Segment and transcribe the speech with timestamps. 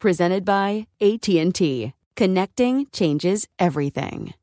[0.00, 1.92] presented by AT&T.
[2.16, 4.34] Connecting changes everything.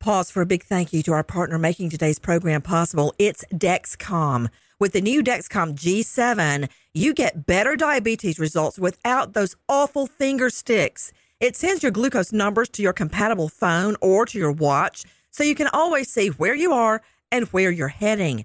[0.00, 3.14] Pause for a big thank you to our partner making today's program possible.
[3.20, 4.48] It's Dexcom.
[4.80, 11.12] With the new Dexcom G7, you get better diabetes results without those awful finger sticks.
[11.38, 15.54] It sends your glucose numbers to your compatible phone or to your watch so you
[15.54, 18.44] can always see where you are and where you're heading.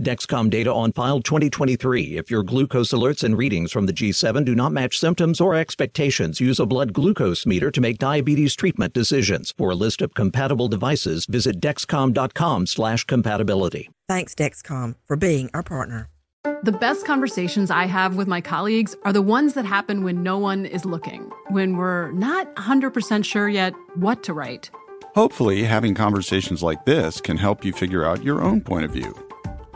[0.00, 2.18] Dexcom data on file 2023.
[2.18, 6.40] If your glucose alerts and readings from the G7 do not match symptoms or expectations,
[6.40, 9.52] use a blood glucose meter to make diabetes treatment decisions.
[9.58, 13.90] For a list of compatible devices, visit dexcom.com/compatibility.
[14.08, 16.08] Thanks Dexcom for being our partner.
[16.62, 20.38] The best conversations I have with my colleagues are the ones that happen when no
[20.38, 24.70] one is looking, when we're not 100% sure yet what to write.
[25.16, 29.12] Hopefully, having conversations like this can help you figure out your own point of view.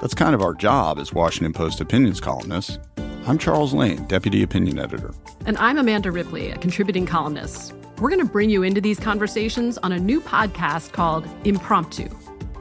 [0.03, 2.77] That's kind of our job as Washington Post opinions columnists.
[3.25, 5.15] I'm Charles Lane, Deputy Opinion Editor.
[5.47, 7.73] And I'm Amanda Ripley, a contributing columnist.
[8.01, 12.09] We're going to bring you into these conversations on a new podcast called Impromptu.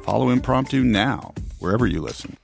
[0.03, 2.37] Follow Impromptu now, wherever you listen.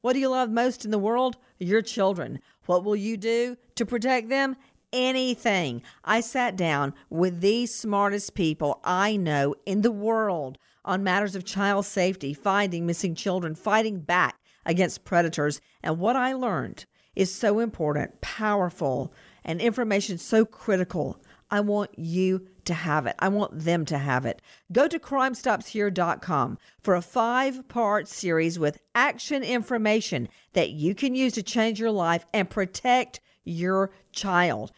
[0.00, 1.38] What do you love most in the world?
[1.58, 2.38] Your children.
[2.66, 4.54] What will you do to protect them?
[4.92, 5.82] Anything.
[6.04, 11.44] I sat down with the smartest people I know in the world on matters of
[11.44, 15.60] child safety, finding missing children, fighting back against predators.
[15.82, 16.86] And what I learned
[17.16, 19.12] is so important, powerful,
[19.44, 21.20] and information so critical.
[21.50, 23.16] I want you to have it.
[23.18, 24.40] I want them to have it.
[24.70, 31.32] Go to crimestopshere.com for a five part series with action information that you can use
[31.34, 34.72] to change your life and protect your child.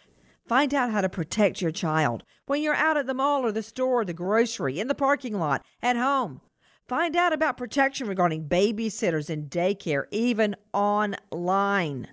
[0.52, 3.62] Find out how to protect your child when you're out at the mall or the
[3.62, 6.42] store, or the grocery, in the parking lot, at home.
[6.86, 12.08] Find out about protection regarding babysitters and daycare, even online.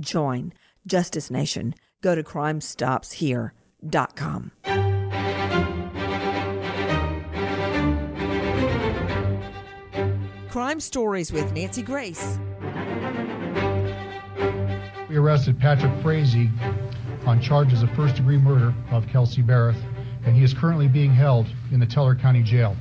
[0.00, 0.54] Join
[0.86, 1.74] Justice Nation.
[2.00, 4.50] Go to crimestopshere.com.
[10.48, 12.38] Crime Stories with Nancy Grace.
[15.10, 16.48] We arrested Patrick Frazee
[17.26, 19.82] on charges of first degree murder of Kelsey Berreth,
[20.26, 22.76] and he is currently being held in the Teller County Jail.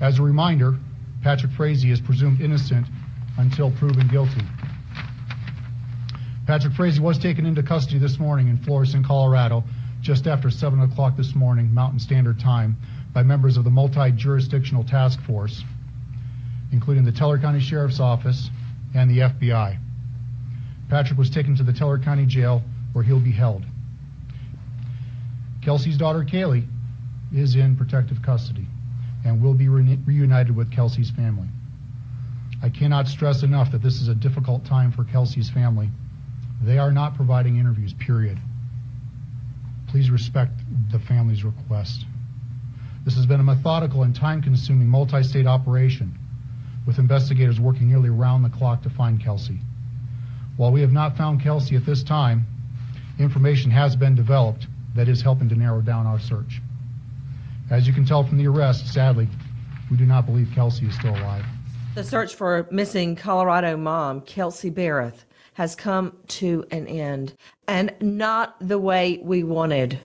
[0.00, 0.78] As a reminder,
[1.22, 2.86] Patrick Frazee is presumed innocent
[3.38, 4.42] until proven guilty.
[6.46, 9.64] Patrick Frazee was taken into custody this morning in Florissant, Colorado,
[10.00, 12.76] just after 7 o'clock this morning, Mountain Standard Time,
[13.12, 15.62] by members of the multi jurisdictional task force,
[16.72, 18.50] including the Teller County Sheriff's Office
[18.94, 19.78] and the FBI.
[20.88, 23.64] Patrick was taken to the Teller County Jail where he'll be held.
[25.62, 26.66] Kelsey's daughter Kaylee
[27.34, 28.66] is in protective custody
[29.24, 31.48] and will be re- reunited with Kelsey's family.
[32.62, 35.90] I cannot stress enough that this is a difficult time for Kelsey's family.
[36.62, 38.38] They are not providing interviews, period.
[39.88, 40.52] Please respect
[40.90, 42.06] the family's request.
[43.04, 46.16] This has been a methodical and time consuming multi state operation
[46.86, 49.58] with investigators working nearly around the clock to find Kelsey.
[50.56, 52.46] While we have not found Kelsey at this time,
[53.18, 56.60] information has been developed that is helping to narrow down our search.
[57.70, 59.28] As you can tell from the arrest, sadly,
[59.90, 61.44] we do not believe Kelsey is still alive.
[61.94, 65.24] The search for missing Colorado mom, Kelsey Berreth,
[65.54, 67.34] has come to an end,
[67.68, 69.98] and not the way we wanted.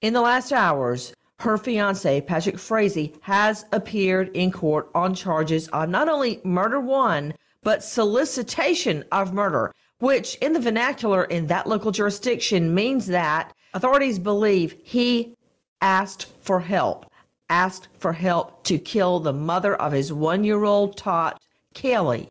[0.00, 5.88] In the last hours, her fiance, Patrick Frazee, has appeared in court on charges of
[5.88, 9.72] not only murder one, but solicitation of murder,
[10.02, 15.32] which in the vernacular in that local jurisdiction means that authorities believe he
[15.80, 17.06] asked for help,
[17.48, 21.40] asked for help to kill the mother of his one year old tot,
[21.72, 22.26] Kelly.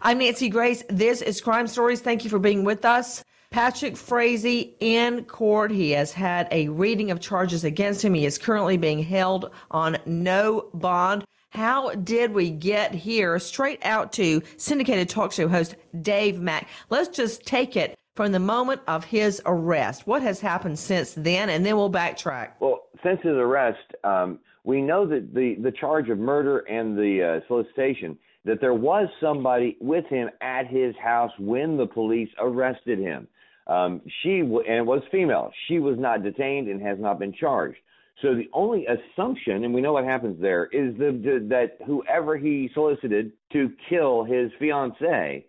[0.00, 0.82] I'm Nancy Grace.
[0.88, 2.00] This is Crime Stories.
[2.00, 3.22] Thank you for being with us.
[3.50, 5.72] Patrick Frazee in court.
[5.72, 8.14] He has had a reading of charges against him.
[8.14, 11.24] He is currently being held on no bond.
[11.48, 13.40] How did we get here?
[13.40, 16.68] Straight out to syndicated talk show host Dave Mack.
[16.90, 20.06] Let's just take it from the moment of his arrest.
[20.06, 21.50] What has happened since then?
[21.50, 22.50] And then we'll backtrack.
[22.60, 27.40] Well, since his arrest, um, we know that the, the charge of murder and the
[27.42, 33.00] uh, solicitation, that there was somebody with him at his house when the police arrested
[33.00, 33.26] him.
[33.66, 35.52] Um, she w- and was female.
[35.68, 37.78] She was not detained and has not been charged.
[38.22, 42.36] So the only assumption, and we know what happens there, is the, the, that whoever
[42.36, 45.46] he solicited to kill his fiancee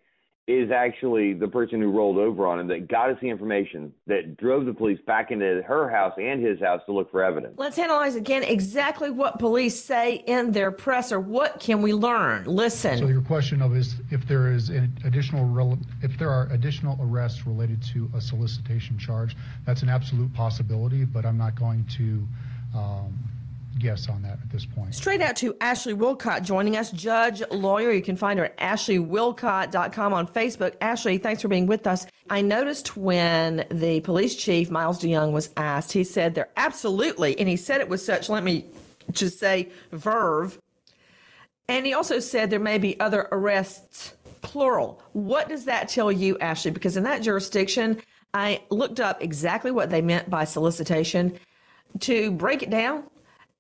[0.48, 4.38] is actually the person who rolled over on him that got us the information that
[4.38, 7.54] drove the police back into her house and his house to look for evidence.
[7.58, 11.20] Let's analyze again exactly what police say in their presser.
[11.20, 12.46] What can we learn?
[12.46, 12.98] Listen.
[12.98, 17.46] So your question of is if there is an additional if there are additional arrests
[17.46, 22.28] related to a solicitation charge, that's an absolute possibility, but I'm not going to
[22.76, 23.18] um,
[23.82, 24.94] guess on that at this point.
[24.94, 27.92] Straight out to Ashley Wilcott joining us, judge, lawyer.
[27.92, 30.76] You can find her at ashleywilcott.com on Facebook.
[30.82, 32.06] Ashley, thanks for being with us.
[32.30, 37.50] I noticed when the police chief, Miles DeYoung, was asked, he said they're absolutely, and
[37.50, 38.66] he said it with such, let me
[39.12, 40.60] just say, verve.
[41.68, 45.02] And he also said there may be other arrests, plural.
[45.14, 46.72] What does that tell you, Ashley?
[46.72, 48.02] Because in that jurisdiction,
[48.34, 51.38] I looked up exactly what they meant by solicitation.
[52.00, 53.04] To break it down,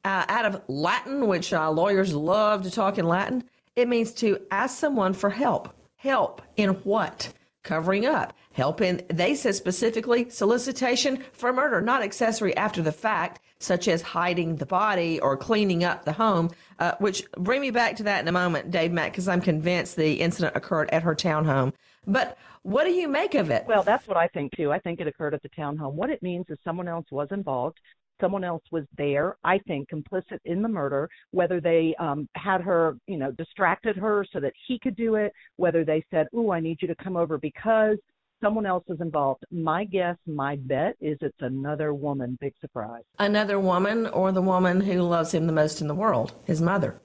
[0.04, 3.44] uh, out of Latin, which uh, lawyers love to talk in Latin,
[3.76, 5.74] it means to ask someone for help.
[5.96, 7.32] Help in what?
[7.64, 8.34] Covering up.
[8.54, 14.02] Help in, they said specifically, solicitation for murder, not accessory after the fact, such as
[14.02, 16.50] hiding the body or cleaning up the home,
[16.80, 19.96] uh, which bring me back to that in a moment, Dave Mack, because I'm convinced
[19.96, 21.72] the incident occurred at her townhome.
[22.08, 23.66] But what do you make of it?
[23.68, 24.72] Well, that's what I think too.
[24.72, 25.94] I think it occurred at the townhome.
[25.94, 27.80] What it means is someone else was involved
[28.22, 32.96] someone else was there, I think, complicit in the murder, whether they um, had her,
[33.08, 36.60] you know, distracted her so that he could do it, whether they said, Ooh, I
[36.60, 37.98] need you to come over because
[38.42, 39.44] someone else is involved.
[39.52, 42.38] My guess, my bet is it's another woman.
[42.40, 43.04] Big surprise.
[43.20, 47.00] Another woman or the woman who loves him the most in the world, his mother.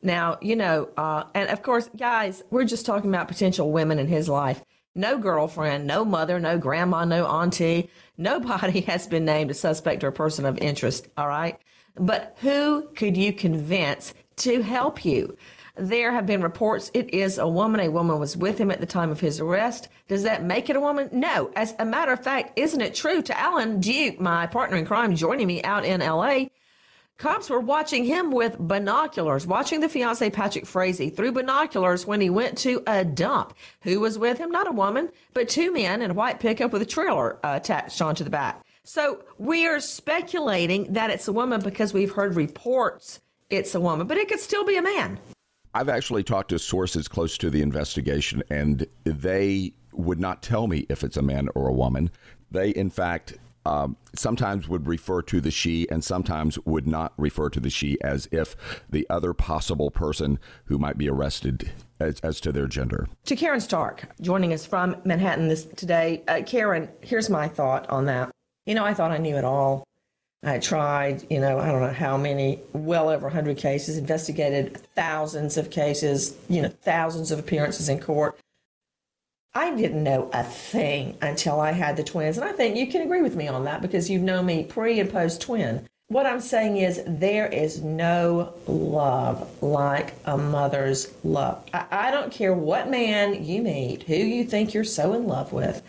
[0.00, 4.06] Now, you know, uh, and of course, guys, we're just talking about potential women in
[4.06, 4.62] his life.
[4.98, 7.88] No girlfriend, no mother, no grandma, no auntie.
[8.16, 11.56] Nobody has been named a suspect or a person of interest, all right?
[11.94, 15.36] But who could you convince to help you?
[15.76, 17.78] There have been reports it is a woman.
[17.78, 19.86] A woman was with him at the time of his arrest.
[20.08, 21.08] Does that make it a woman?
[21.12, 21.52] No.
[21.54, 25.14] As a matter of fact, isn't it true to Alan Duke, my partner in crime,
[25.14, 26.46] joining me out in LA?
[27.18, 32.30] Cops were watching him with binoculars, watching the fiance Patrick Frazee through binoculars when he
[32.30, 33.54] went to a dump.
[33.82, 34.52] Who was with him?
[34.52, 38.00] Not a woman, but two men in a white pickup with a trailer uh, attached
[38.00, 38.64] onto the back.
[38.84, 43.20] So we are speculating that it's a woman because we've heard reports
[43.50, 45.18] it's a woman, but it could still be a man.
[45.74, 50.86] I've actually talked to sources close to the investigation, and they would not tell me
[50.88, 52.10] if it's a man or a woman.
[52.50, 57.50] They, in fact, um, sometimes would refer to the she and sometimes would not refer
[57.50, 58.56] to the she as if
[58.88, 61.70] the other possible person who might be arrested
[62.00, 63.08] as, as to their gender.
[63.26, 66.22] To Karen Stark, joining us from Manhattan this today.
[66.26, 68.30] Uh, Karen, here's my thought on that.
[68.64, 69.84] You know, I thought I knew it all.
[70.42, 75.56] I tried, you know, I don't know how many, well over 100 cases, investigated thousands
[75.58, 78.38] of cases, you know, thousands of appearances in court.
[79.58, 82.38] I didn't know a thing until I had the twins.
[82.38, 85.00] And I think you can agree with me on that because you've known me pre
[85.00, 85.84] and post twin.
[86.06, 91.64] What I'm saying is, there is no love like a mother's love.
[91.74, 95.52] I, I, don't care what man you meet, who you think you're so in love
[95.52, 95.82] with.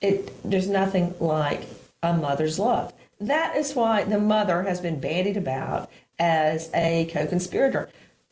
[0.00, 1.62] It there's nothing like
[2.04, 2.92] a mother's love.
[3.20, 5.90] That is why the mother has been bandied about
[6.20, 7.90] as a co-conspirator.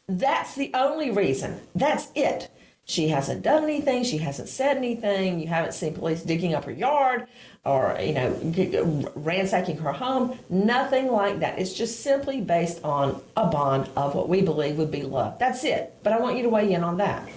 [0.09, 1.61] That's the only reason.
[1.75, 2.51] That's it.
[2.85, 4.03] She hasn't done anything.
[4.03, 5.39] She hasn't said anything.
[5.39, 7.29] You haven't seen police digging up her yard
[7.65, 10.39] or, you know, ransacking her home.
[10.49, 11.59] Nothing like that.
[11.59, 15.39] It's just simply based on a bond of what we believe would be love.
[15.39, 15.95] That's it.
[16.03, 17.29] But I want you to weigh in on that.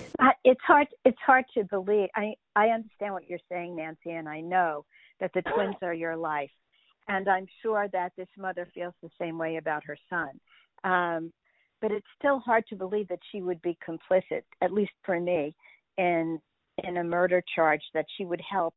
[0.43, 0.87] It's hard.
[1.05, 2.09] It's hard to believe.
[2.15, 4.85] I I understand what you're saying, Nancy, and I know
[5.19, 6.51] that the twins are your life.
[7.07, 10.39] And I'm sure that this mother feels the same way about her son.
[10.83, 11.33] Um,
[11.83, 15.53] but it's still hard to believe that she would be complicit, at least for me,
[15.97, 16.39] in
[16.83, 17.81] in a murder charge.
[17.93, 18.73] That she would help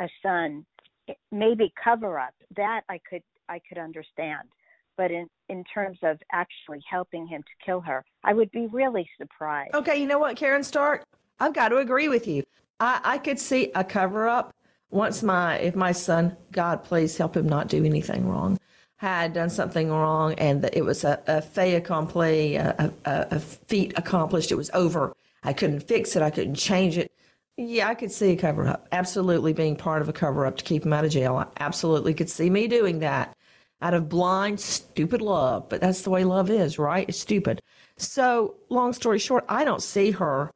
[0.00, 0.66] a son,
[1.08, 2.34] eh, maybe cover up.
[2.56, 4.48] That I could I could understand.
[4.96, 9.08] But in in terms of actually helping him to kill her, I would be really
[9.18, 9.74] surprised.
[9.74, 11.04] Okay, you know what, Karen Stark?
[11.38, 12.42] I've got to agree with you.
[12.80, 14.52] I, I could see a cover up
[14.90, 18.58] once my if my son, God please help him not do anything wrong,
[19.02, 23.92] had done something wrong and it was a, a fait accompli, a, a, a feat
[23.96, 25.12] accomplished, it was over.
[25.42, 27.10] I couldn't fix it, I couldn't change it.
[27.56, 28.86] Yeah, I could see a cover up.
[28.92, 31.34] Absolutely being part of a cover up to keep him out of jail.
[31.36, 33.36] I absolutely could see me doing that
[33.80, 35.68] out of blind, stupid love.
[35.68, 37.08] But that's the way love is, right?
[37.08, 37.60] It's stupid.
[37.96, 40.52] So, long story short, I don't see her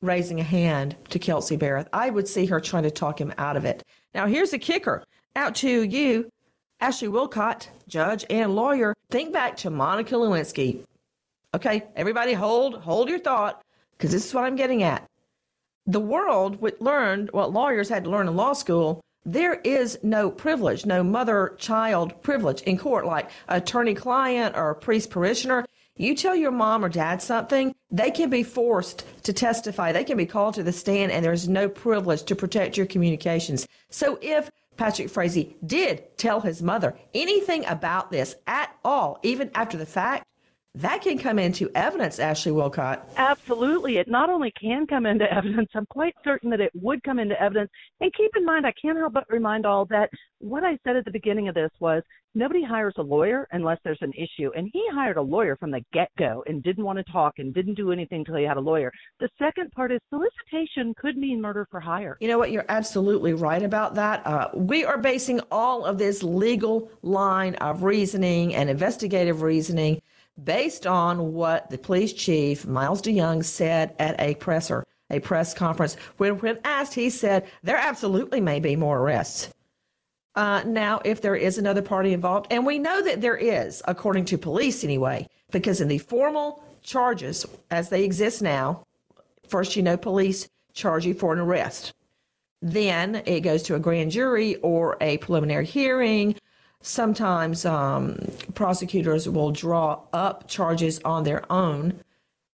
[0.00, 1.88] raising a hand to Kelsey Berreth.
[1.92, 3.82] I would see her trying to talk him out of it.
[4.14, 5.04] Now, here's the kicker
[5.34, 6.30] out to you,
[6.80, 8.96] Ashley Wilcott, judge and lawyer.
[9.10, 10.82] Think back to Monica Lewinsky.
[11.54, 15.06] Okay, everybody hold hold your thought because this is what I'm getting at.
[15.86, 19.02] The world learned what lawyers had to learn in law school.
[19.26, 25.10] There is no privilege, no mother child privilege in court, like attorney client or priest
[25.10, 25.66] parishioner.
[25.96, 29.92] You tell your mom or dad something, they can be forced to testify.
[29.92, 33.66] They can be called to the stand, and there's no privilege to protect your communications.
[33.90, 39.76] So if Patrick Frazee did tell his mother anything about this at all, even after
[39.76, 40.24] the fact,
[40.76, 43.02] that can come into evidence, Ashley Wilcott.
[43.16, 43.96] Absolutely.
[43.96, 47.40] It not only can come into evidence, I'm quite certain that it would come into
[47.40, 47.70] evidence.
[48.00, 51.04] And keep in mind, I can't help but remind all that what I said at
[51.04, 52.04] the beginning of this was
[52.36, 54.52] nobody hires a lawyer unless there's an issue.
[54.56, 57.52] And he hired a lawyer from the get go and didn't want to talk and
[57.52, 58.92] didn't do anything until he had a lawyer.
[59.18, 62.16] The second part is solicitation could mean murder for hire.
[62.20, 62.52] You know what?
[62.52, 64.24] You're absolutely right about that.
[64.24, 70.00] Uh, we are basing all of this legal line of reasoning and investigative reasoning
[70.44, 75.96] based on what the police chief, Miles DeYoung, said at a presser, a press conference.
[76.16, 79.52] When, when asked, he said there absolutely may be more arrests.
[80.36, 84.24] Uh, now, if there is another party involved, and we know that there is, according
[84.26, 88.86] to police anyway, because in the formal charges as they exist now,
[89.48, 91.92] first you know police charge you for an arrest.
[92.62, 96.36] Then it goes to a grand jury or a preliminary hearing
[96.82, 98.16] Sometimes um,
[98.54, 102.00] prosecutors will draw up charges on their own,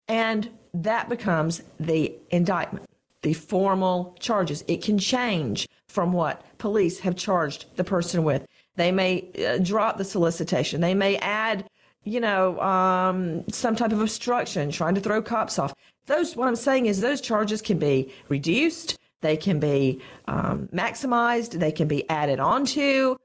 [0.08, 2.86] and that becomes the indictment,
[3.22, 4.64] the formal charges.
[4.66, 8.44] It can change from what police have charged the person with.
[8.74, 10.80] They may uh, drop the solicitation.
[10.80, 11.64] They may add,
[12.02, 15.72] you know, um, some type of obstruction, trying to throw cops off.
[16.06, 18.98] Those, what I'm saying is, those charges can be reduced.
[19.20, 21.52] They can be um, maximized.
[21.60, 23.16] They can be added onto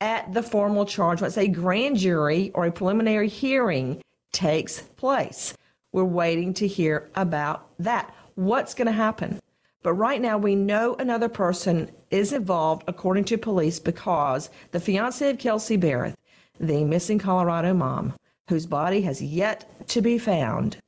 [0.00, 4.00] at the formal charge once a grand jury or a preliminary hearing
[4.32, 5.54] takes place.
[5.92, 8.14] We're waiting to hear about that.
[8.34, 9.40] What's going to happen?
[9.82, 15.30] But right now, we know another person is involved, according to police, because the fiance
[15.30, 16.16] of Kelsey Berreth,
[16.60, 18.14] the missing Colorado mom,
[18.48, 20.78] whose body has yet to be found,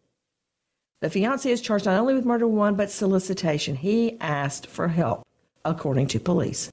[1.00, 3.75] the fiance is charged not only with murder one, but solicitation.
[3.75, 5.26] He asked for help,
[5.64, 6.71] according to police.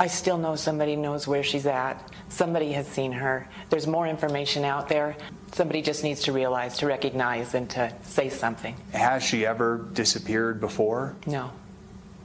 [0.00, 2.10] I still know somebody knows where she's at.
[2.30, 3.46] Somebody has seen her.
[3.68, 5.14] There's more information out there.
[5.52, 8.74] Somebody just needs to realize, to recognize, and to say something.
[8.94, 11.16] Has she ever disappeared before?
[11.26, 11.52] No,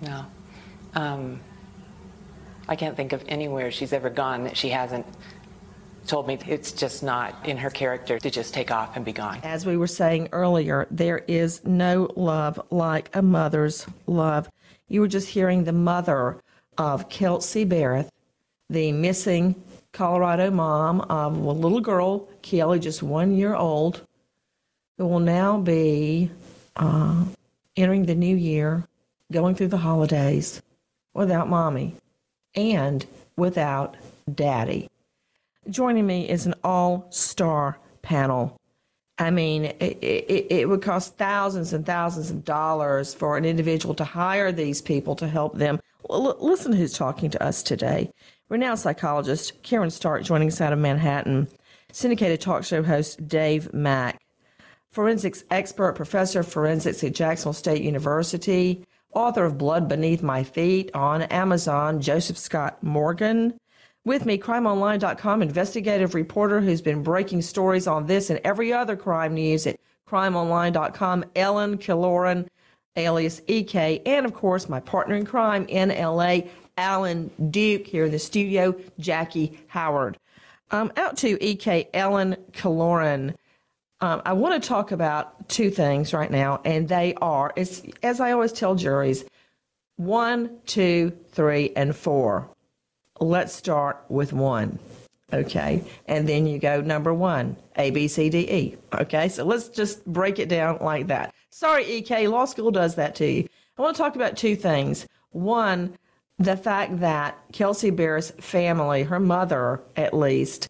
[0.01, 0.25] no.
[0.94, 1.41] Um,
[2.70, 5.05] I can't think of anywhere she's ever gone that she hasn't
[6.08, 9.41] told me it's just not in her character to just take off and be gone.
[9.44, 14.50] As we were saying earlier, there is no love like a mother's love.
[14.88, 16.38] You were just hearing the mother
[16.77, 18.10] of Kelsey Berreth,
[18.70, 19.55] the missing
[19.94, 24.05] Colorado mom of a little girl, Kelly, just one year old,
[24.98, 26.29] who will now be
[26.75, 27.24] uh,
[27.77, 28.88] entering the new year,
[29.32, 30.62] going through the holidays
[31.13, 31.96] without mommy
[32.55, 33.05] and
[33.38, 33.96] without
[34.34, 34.89] daddy.
[35.70, 38.60] Joining me is an all star panel.
[39.17, 43.96] I mean, it, it, it, would cost thousands and thousands of dollars for an individual
[43.96, 45.79] to hire these people to help them
[46.10, 48.12] L- listen to who's talking to us today.
[48.50, 51.48] Renowned psychologist Karen Stark joining us out of Manhattan.
[51.92, 54.22] Syndicated talk show host Dave Mack.
[54.92, 58.86] Forensics expert, professor of forensics at Jacksonville State University.
[59.14, 63.58] Author of Blood Beneath My Feet on Amazon, Joseph Scott Morgan.
[64.04, 69.34] With me, crimeonline.com investigative reporter who's been breaking stories on this and every other crime
[69.34, 72.48] news at crimeonline.com, Ellen Killoran
[72.96, 76.40] alias EK, and of course, my partner in crime in LA,
[76.78, 80.18] Alan Duke here in the studio, Jackie Howard.
[80.72, 83.36] Um, out to EK Ellen Killoran.
[84.02, 88.32] Um, I want to talk about two things right now, and they are, as I
[88.32, 89.24] always tell juries,
[89.98, 92.50] one, two, three, and four.
[93.20, 94.80] Let's start with one.
[95.32, 95.84] Okay.
[96.08, 98.78] And then you go number one, A, B, C, D, E.
[98.94, 99.30] Okay.
[99.30, 101.34] So let's just break it down like that.
[101.56, 103.48] Sorry, EK, law school does that to you.
[103.78, 105.08] I want to talk about two things.
[105.30, 105.98] One,
[106.38, 110.68] the fact that Kelsey Berreth's family, her mother at least,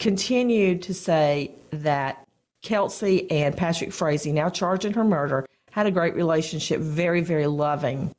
[0.00, 2.26] continued to say that
[2.62, 7.46] Kelsey and Patrick Frazee, now charged in her murder, had a great relationship, very, very
[7.46, 8.12] loving.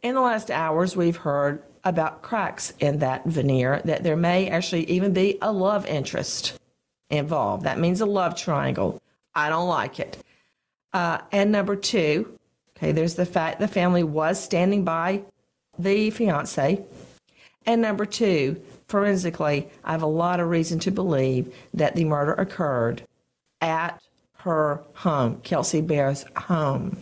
[0.00, 4.84] In the last hours, we've heard about cracks in that veneer, that there may actually
[4.84, 6.58] even be a love interest
[7.10, 7.64] involved.
[7.64, 9.02] That means a love triangle.
[9.34, 10.24] I don't like it.
[10.92, 12.38] Uh, and number two,
[12.76, 15.22] okay, there's the fact the family was standing by
[15.78, 16.84] the fiance.
[17.66, 22.32] And number two, forensically, I have a lot of reason to believe that the murder
[22.32, 23.02] occurred
[23.60, 24.00] at
[24.38, 26.96] her home, Kelsey Berreth's home.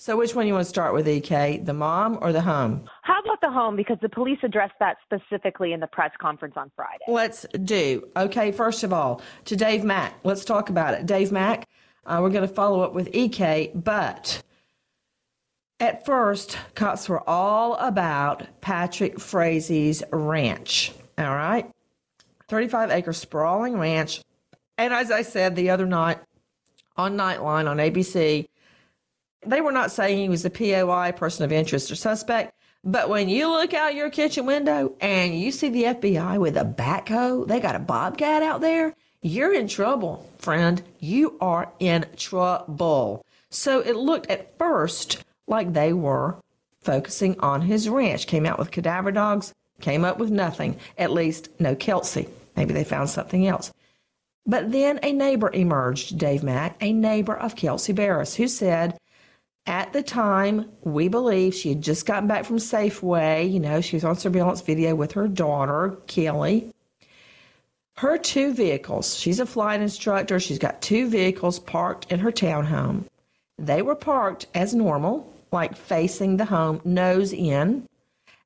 [0.00, 2.88] So, which one you want to start with, EK, the mom or the home?
[3.02, 3.74] How about the home?
[3.74, 7.04] Because the police addressed that specifically in the press conference on Friday.
[7.08, 8.08] Let's do.
[8.16, 10.14] Okay, first of all, to Dave Mack.
[10.22, 11.04] Let's talk about it.
[11.04, 11.68] Dave Mack,
[12.06, 14.42] uh, we're going to follow up with EK, but
[15.80, 20.92] at first, cops were all about Patrick Frazee's ranch.
[21.16, 21.70] All right?
[22.48, 24.22] 35 acre sprawling ranch.
[24.76, 26.18] And as I said the other night
[26.96, 28.48] on Nightline on ABC,
[29.46, 32.54] they were not saying he was a POI, person of interest or suspect.
[32.84, 36.64] But when you look out your kitchen window and you see the FBI with a
[36.64, 38.94] backhoe, they got a bobcat out there,
[39.28, 40.82] you're in trouble, friend.
[41.00, 43.24] You are in trouble.
[43.50, 46.36] So it looked at first like they were
[46.80, 48.26] focusing on his ranch.
[48.26, 52.28] Came out with cadaver dogs, came up with nothing, at least no Kelsey.
[52.56, 53.72] Maybe they found something else.
[54.46, 58.98] But then a neighbor emerged, Dave Mack, a neighbor of Kelsey Berreth, who said
[59.66, 63.52] at the time, we believe she had just gotten back from Safeway.
[63.52, 66.72] You know, she was on surveillance video with her daughter, Kelly.
[67.98, 70.38] Her two vehicles, she's a flight instructor.
[70.38, 73.06] She's got two vehicles parked in her townhome.
[73.58, 77.88] They were parked as normal, like facing the home, nose in,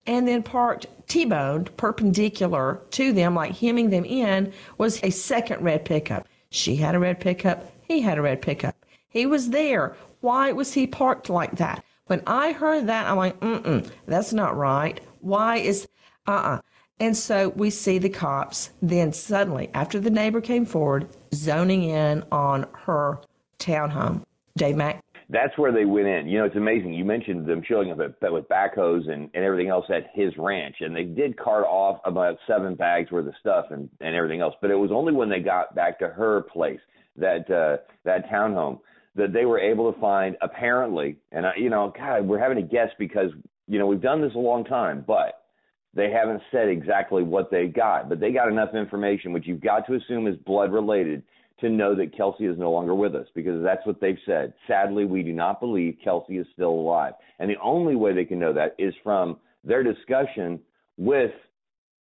[0.06, 5.62] and then parked T boned perpendicular to them, like hemming them in, was a second
[5.62, 6.26] red pickup.
[6.48, 8.74] She had a red pickup, he had a red pickup.
[9.10, 11.84] He was there why was he parked like that?
[12.06, 15.00] When I heard that, I'm like, mm mm, that's not right.
[15.20, 15.88] Why is,
[16.26, 16.54] uh uh-uh.
[16.56, 16.60] uh
[17.00, 22.24] And so we see the cops then suddenly, after the neighbor came forward, zoning in
[22.30, 23.18] on her
[23.58, 24.22] townhome.
[24.56, 25.00] Dave Mack?
[25.28, 26.28] That's where they went in.
[26.28, 26.92] You know, it's amazing.
[26.92, 30.76] You mentioned them showing up at, with backhoes and, and everything else at his ranch,
[30.80, 34.54] and they did cart off about seven bags worth of stuff and, and everything else.
[34.60, 36.80] But it was only when they got back to her place,
[37.16, 38.80] that uh, that townhome,
[39.14, 42.62] that they were able to find apparently, and I, you know, God, we're having to
[42.62, 43.30] guess because
[43.66, 45.41] you know we've done this a long time, but
[45.94, 49.86] they haven't said exactly what they got, but they got enough information, which you've got
[49.86, 51.22] to assume is blood related,
[51.60, 54.52] to know that Kelsey is no longer with us because that's what they've said.
[54.66, 58.38] Sadly, we do not believe Kelsey is still alive, and the only way they can
[58.38, 60.58] know that is from their discussion
[60.96, 61.30] with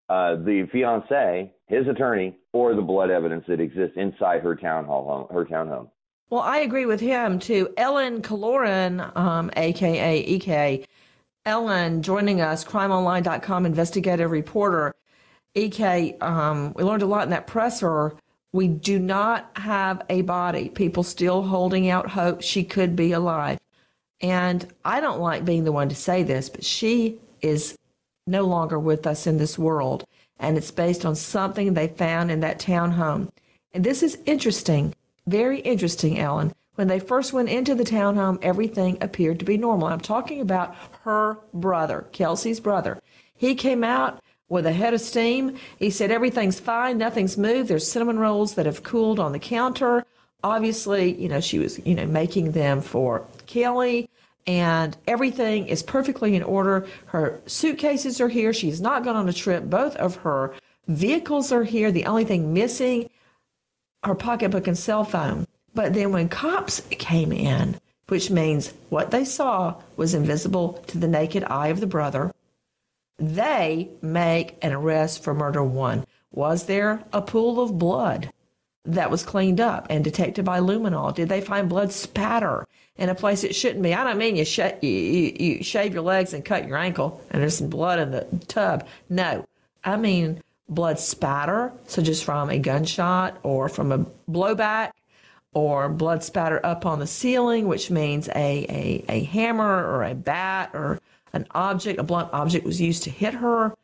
[0.08, 5.28] uh, the fiance, his attorney, or the blood evidence that exists inside her town hall,
[5.32, 5.88] her townhome.
[6.28, 7.68] Well, I agree with him too.
[7.76, 10.86] Ellen Killoran, um, aka EK,
[11.44, 14.94] Ellen joining us, crimeonline.com investigative reporter.
[15.54, 18.14] EK, um, we learned a lot in that presser.
[18.52, 20.68] We do not have a body.
[20.68, 23.58] People still holding out hope she could be alive.
[24.20, 27.76] And I don't like being the one to say this, but she is
[28.26, 30.04] no longer with us in this world.
[30.38, 33.30] And it's based on something they found in that townhome.
[33.72, 34.94] And this is interesting
[35.26, 36.52] very interesting, Ellen.
[36.74, 39.88] When they first went into the townhome, everything appeared to be normal.
[39.88, 43.00] I'm talking about her brother, Kelsey's brother.
[43.34, 45.56] He came out with a head of steam.
[45.78, 47.68] He said everything's fine, nothing's moved.
[47.68, 50.04] There's cinnamon rolls that have cooled on the counter.
[50.44, 54.08] Obviously, you know, she was, you know, making them for Kelly
[54.46, 56.86] and everything is perfectly in order.
[57.06, 58.52] Her suitcases are here.
[58.52, 59.64] She's not gone on a trip.
[59.64, 60.54] Both of her
[60.88, 61.92] vehicles are here.
[61.92, 63.08] The only thing missing
[64.04, 65.46] her pocketbook and cell phone.
[65.74, 71.08] But then when cops came in, which means what they saw was invisible to the
[71.08, 72.32] naked eye of the brother,
[73.18, 76.04] they make an arrest for murder one.
[76.30, 78.30] Was there a pool of blood
[78.84, 81.14] that was cleaned up and detected by luminol?
[81.14, 83.94] Did they find blood spatter in a place it shouldn't be?
[83.94, 87.22] I don't mean you, sh- you, you, you shave your legs and cut your ankle
[87.30, 88.86] and there's some blood in the tub.
[89.08, 89.46] No,
[89.84, 94.92] I mean blood spatter, such as from a gunshot or from a blowback
[95.54, 98.32] or blood spatter up on the ceiling, which means a,
[98.68, 101.00] a, a hammer or a bat or
[101.32, 103.74] an object, a blunt object was used to hit her.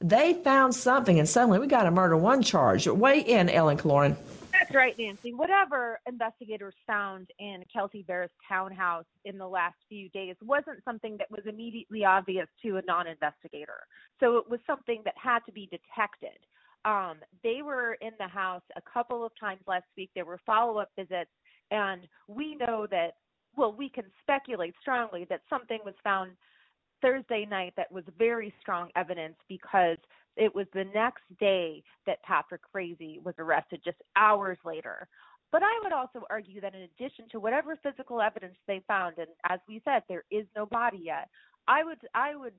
[0.00, 2.86] They found something, and suddenly we got a murder one charge.
[2.86, 4.16] Weigh in, Ellen Killoran.
[4.52, 5.32] That's right, Nancy.
[5.32, 11.30] Whatever investigators found in Kelsey Berreth's townhouse in the last few days wasn't something that
[11.30, 13.86] was immediately obvious to a non investigator.
[14.20, 16.38] So it was something that had to be detected.
[16.88, 20.10] Um, they were in the house a couple of times last week.
[20.14, 21.30] There were follow up visits,
[21.70, 23.16] and we know that,
[23.56, 26.30] well, we can speculate strongly that something was found
[27.02, 29.98] Thursday night that was very strong evidence because
[30.36, 35.06] it was the next day that Patrick Frazee was arrested, just hours later.
[35.52, 39.28] But I would also argue that in addition to whatever physical evidence they found, and
[39.46, 41.28] as we said, there is no body yet,
[41.66, 42.54] I would I would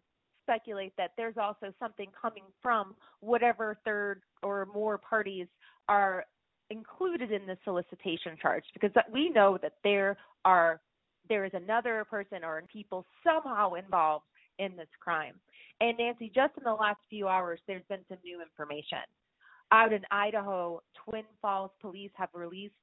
[0.49, 5.47] speculate that there's also something coming from whatever third or more parties
[5.87, 6.25] are
[6.71, 10.79] included in the solicitation charge because we know that there are
[11.27, 14.25] there is another person or people somehow involved
[14.57, 15.35] in this crime.
[15.79, 18.97] And Nancy, just in the last few hours, there's been some new information.
[19.71, 22.73] Out in Idaho, Twin Falls police have released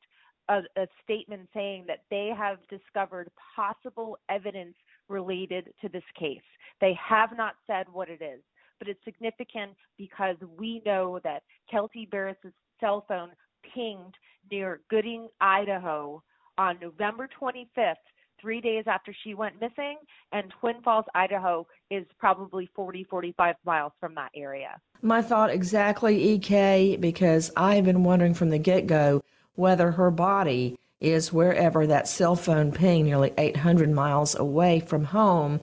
[0.49, 4.77] a, a statement saying that they have discovered possible evidence
[5.09, 6.41] related to this case.
[6.81, 8.41] They have not said what it is,
[8.79, 13.31] but it's significant because we know that Kelsey Berreth's cell phone
[13.75, 14.15] pinged
[14.51, 16.23] near Gooding, Idaho
[16.59, 17.95] on November 25th
[18.41, 19.97] three days after she went missing,
[20.33, 24.79] and Twin Falls, Idaho is probably 40, 45 miles from that area.
[25.03, 29.23] My thought exactly, EK, because I've been wondering from the get go
[29.55, 35.61] whether her body is wherever that cell phone ping nearly 800 miles away from home.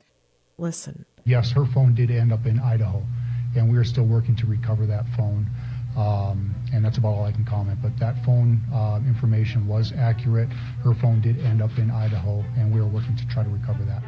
[0.58, 1.06] Listen.
[1.26, 3.04] Yes, her phone did end up in Idaho,
[3.56, 5.50] and we're still working to recover that phone.
[5.98, 7.80] Um, and that's about all I can comment.
[7.82, 10.50] But that phone uh, information was accurate.
[10.84, 13.84] Her phone did end up in Idaho, and we are working to try to recover
[13.86, 14.04] that.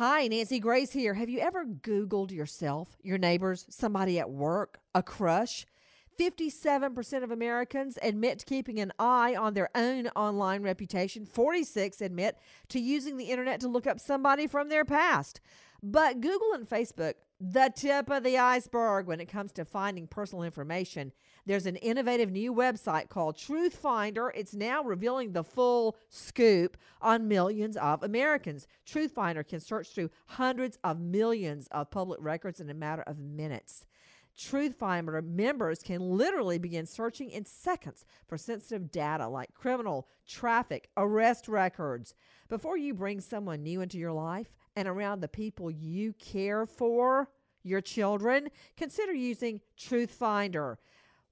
[0.00, 1.12] Hi, Nancy Grace here.
[1.12, 5.66] Have you ever Googled yourself, your neighbors, somebody at work, a crush?
[6.18, 11.26] 57% of Americans admit to keeping an eye on their own online reputation.
[11.26, 12.38] 46 admit
[12.70, 15.42] to using the internet to look up somebody from their past.
[15.82, 20.44] But Google and Facebook, the tip of the iceberg when it comes to finding personal
[20.44, 21.12] information.
[21.46, 24.32] There's an innovative new website called Truth Finder.
[24.34, 28.66] It's now revealing the full scoop on millions of Americans.
[28.84, 33.18] Truth Finder can search through hundreds of millions of public records in a matter of
[33.18, 33.86] minutes.
[34.38, 40.88] Truth Finder members can literally begin searching in seconds for sensitive data like criminal, traffic,
[40.96, 42.14] arrest records.
[42.48, 47.28] Before you bring someone new into your life and around the people you care for,
[47.62, 50.78] your children, consider using Truth Finder.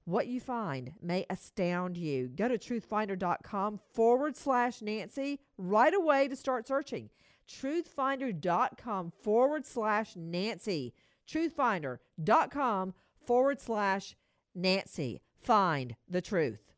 [0.09, 2.29] What you find may astound you.
[2.29, 7.09] Go to truthfinder.com forward slash Nancy right away to start searching.
[7.47, 10.93] Truthfinder.com forward slash Nancy
[11.29, 12.93] truthfinder.com
[13.25, 14.15] forward slash
[14.55, 15.21] Nancy.
[15.37, 16.73] Find the truth.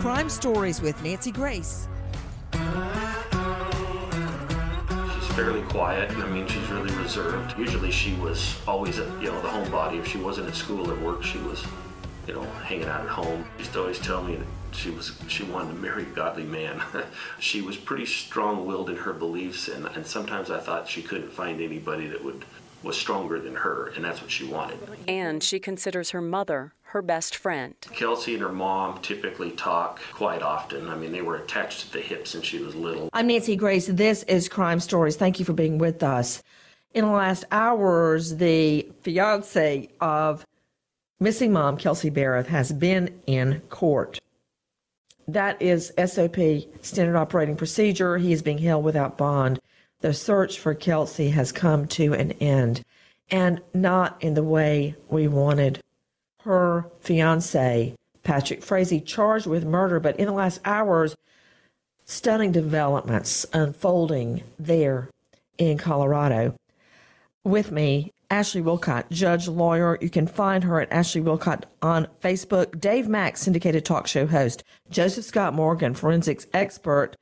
[0.00, 1.88] Crime Stories with Nancy Grace.
[5.36, 6.10] Fairly quiet.
[6.12, 7.58] I mean, she's really reserved.
[7.58, 9.98] Usually she was always, at, you know, the homebody.
[9.98, 11.62] If she wasn't at school or work, she was,
[12.26, 13.44] you know, hanging out at home.
[13.56, 16.44] She used to always tell me that she was she wanted to marry a godly
[16.44, 16.82] man.
[17.38, 21.60] she was pretty strong-willed in her beliefs, and, and sometimes I thought she couldn't find
[21.60, 22.46] anybody that would
[22.82, 24.78] was stronger than her, and that's what she wanted.
[25.06, 27.74] And she considers her mother her best friend.
[27.92, 30.88] Kelsey and her mom typically talk quite often.
[30.88, 33.10] I mean, they were attached to the hip since she was little.
[33.12, 33.86] I'm Nancy Grace.
[33.86, 35.16] This is Crime Stories.
[35.16, 36.42] Thank you for being with us.
[36.94, 40.46] In the last hours, the fiance of
[41.18, 44.20] missing mom, Kelsey Berreth, has been in court.
[45.28, 46.36] That is SOP,
[46.82, 48.16] standard operating procedure.
[48.16, 49.58] He is being held without bond.
[50.00, 52.82] The search for Kelsey has come to an end,
[53.28, 55.80] and not in the way we wanted.
[56.46, 61.16] Her fiance, Patrick Frazee, charged with murder, but in the last hours,
[62.04, 65.10] stunning developments unfolding there
[65.58, 66.54] in Colorado.
[67.42, 69.98] With me Ashley Wilcott, judge, lawyer.
[70.00, 72.78] You can find her at Ashley Wilcott on Facebook.
[72.80, 74.62] Dave Mack, syndicated talk show host.
[74.88, 77.16] Joseph Scott Morgan, forensics expert.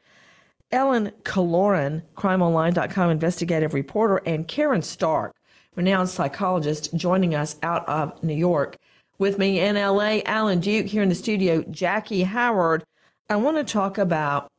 [0.71, 4.19] Ellen Killoran, crimeonline.com investigative reporter.
[4.27, 5.35] And Karen Stark,
[5.77, 8.77] renowned psychologist, joining us out of New York.
[9.19, 12.83] With me in LA, Alan Duke here in the studio, Jackie Howard.
[13.31, 14.51] I want to talk about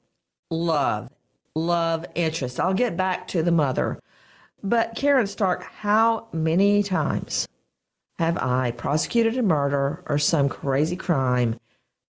[0.49, 1.09] love,
[1.55, 2.59] love interest.
[2.59, 3.99] I'll get back to the mother.
[4.63, 7.47] But Karen Stark, how many times
[8.17, 11.59] have I prosecuted a murder or some crazy crime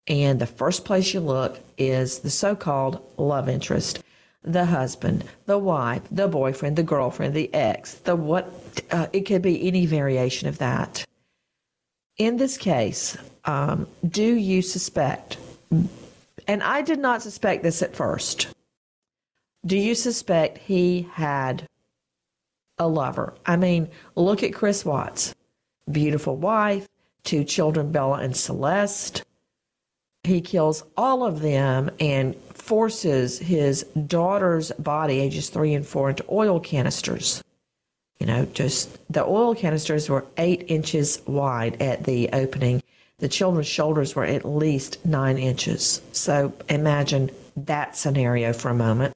[0.07, 4.03] and the first place you look is the so-called love interest,
[4.43, 8.53] the husband, the wife, the boyfriend, the girlfriend, the ex, the what
[8.91, 11.03] uh, it could be any variation of that.
[12.17, 15.37] In this case, um, do you suspect?
[16.47, 18.47] And I did not suspect this at first.
[19.65, 21.67] Do you suspect he had
[22.77, 23.33] a lover.
[23.45, 25.35] I mean, look at Chris Watts.
[25.91, 26.87] Beautiful wife,
[27.23, 29.23] two children, Bella and Celeste.
[30.23, 36.25] He kills all of them and forces his daughter's body, ages three and four, into
[36.29, 37.43] oil canisters.
[38.19, 42.81] You know, just the oil canisters were eight inches wide at the opening.
[43.19, 46.01] The children's shoulders were at least nine inches.
[46.11, 49.15] So imagine that scenario for a moment.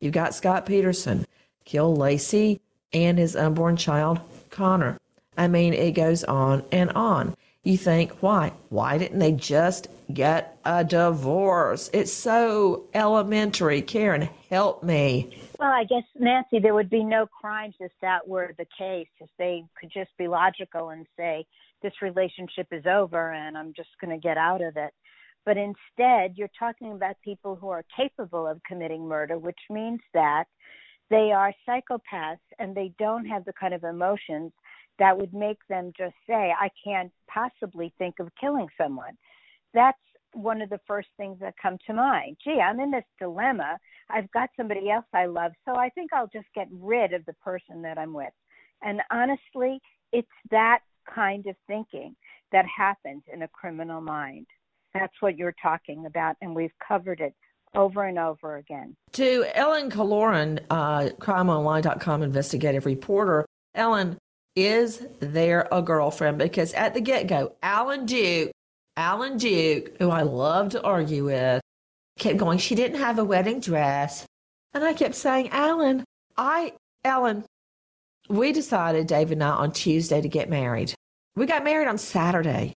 [0.00, 1.26] You've got Scott Peterson
[1.64, 2.60] kill Laci
[2.92, 4.20] and his unborn child,
[4.50, 4.98] Connor.
[5.36, 7.36] I mean, it goes on and on.
[7.62, 8.52] You think, why?
[8.70, 11.90] Why didn't they just get a divorce?
[11.92, 13.82] It's so elementary.
[13.82, 15.38] Karen, help me.
[15.58, 19.28] Well, I guess, Nancy, there would be no crimes if that were the case, if
[19.38, 21.44] they could just be logical and say,
[21.82, 24.92] this relationship is over and I'm just going to get out of it.
[25.44, 30.44] But instead, you're talking about people who are capable of committing murder, which means that
[31.10, 34.52] they are psychopaths and they don't have the kind of emotions
[34.98, 39.16] that would make them just say, I can't possibly think of killing someone.
[39.74, 39.98] That's
[40.42, 42.36] one of the first things that come to mind.
[42.42, 43.78] Gee, I'm in this dilemma.
[44.10, 47.34] I've got somebody else I love, so I think I'll just get rid of the
[47.34, 48.32] person that I'm with.
[48.82, 49.80] And honestly,
[50.12, 50.80] it's that
[51.12, 52.14] kind of thinking
[52.52, 54.46] that happens in a criminal mind.
[54.94, 57.34] That's what you're talking about, and we've covered it
[57.74, 58.96] over and over again.
[59.12, 64.16] To Ellen Killoran, uh, crimeonline.com investigative reporter, Ellen,
[64.56, 66.38] is there a girlfriend?
[66.38, 68.50] Because at the get go, Alan Duke,
[68.98, 71.62] Alan Duke, who I love to argue with,
[72.18, 74.26] kept going, she didn't have a wedding dress.
[74.74, 76.02] And I kept saying, Alan,
[76.36, 76.72] I,
[77.04, 77.44] Ellen,
[78.28, 80.94] we decided, David and I, on Tuesday to get married.
[81.36, 82.74] We got married on Saturday.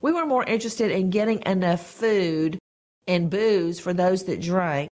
[0.00, 2.58] We were more interested in getting enough food
[3.06, 4.88] and booze for those that drank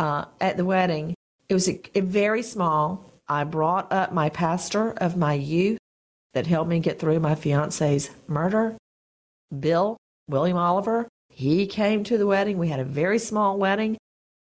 [0.00, 1.14] uh, at the wedding.
[1.48, 3.12] It was a, a very small.
[3.28, 5.78] I brought up my pastor of my youth
[6.34, 8.76] that helped me get through my fiance's murder,
[9.58, 9.96] Bill
[10.28, 11.08] William Oliver.
[11.30, 12.58] He came to the wedding.
[12.58, 13.96] We had a very small wedding.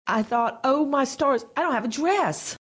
[0.07, 2.57] I thought, oh my stars, I don't have a dress.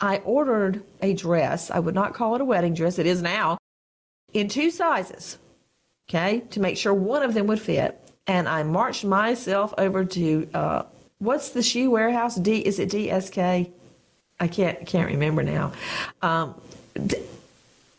[0.00, 1.70] I ordered a dress.
[1.70, 2.98] I would not call it a wedding dress.
[2.98, 3.58] It is now
[4.32, 5.38] in two sizes,
[6.08, 10.48] okay, to make sure one of them would fit and I marched myself over to
[10.54, 10.82] uh,
[11.18, 12.36] what's the shoe warehouse?
[12.36, 13.70] D is it DSK?
[14.38, 15.72] I can't can't remember now.
[16.22, 16.60] Um,
[16.94, 17.24] d-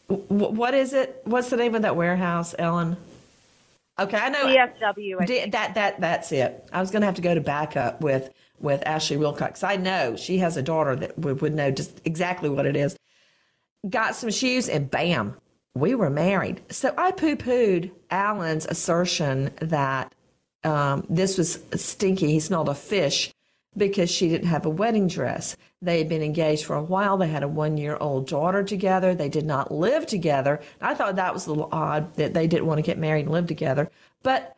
[0.08, 1.22] what is it?
[1.26, 2.96] What's the name of that warehouse, Ellen?
[4.00, 5.26] Okay, I know DSW.
[5.26, 6.68] D- that that that's it.
[6.72, 9.64] I was going to have to go to backup with with Ashley Wilcott.
[9.64, 12.98] I know she has a daughter that would, would know just exactly what it is.
[13.90, 15.36] Got some shoes and bam,
[15.76, 16.62] we were married.
[16.70, 20.14] So I poo pooed Alan's assertion that
[20.64, 22.32] um, this was stinky.
[22.32, 23.32] He smelled a fish
[23.78, 25.56] because she didn't have a wedding dress.
[25.82, 27.18] They had been engaged for a while.
[27.18, 29.16] They had a one year old daughter together.
[29.16, 30.60] They did not live together.
[30.82, 33.32] I thought that was a little odd that they didn't want to get married and
[33.32, 33.90] live together.
[34.24, 34.56] But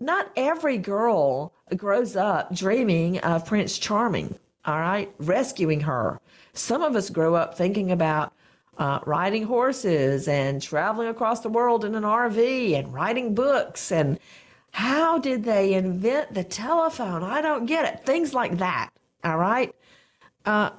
[0.00, 6.20] not every girl grows up dreaming of Prince Charming, all right, rescuing her.
[6.52, 8.32] Some of us grow up thinking about
[8.78, 14.18] uh, riding horses and traveling across the world in an RV and writing books and
[14.74, 17.22] how did they invent the telephone?
[17.22, 18.04] I don't get it.
[18.04, 18.90] Things like that.
[19.22, 19.72] All right.
[20.44, 20.70] Uh,